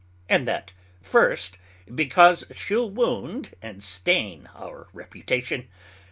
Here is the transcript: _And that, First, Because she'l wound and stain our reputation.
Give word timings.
_And 0.27 0.47
that, 0.47 0.73
First, 0.99 1.59
Because 1.93 2.43
she'l 2.55 2.89
wound 2.89 3.53
and 3.61 3.83
stain 3.83 4.49
our 4.55 4.87
reputation. 4.93 5.67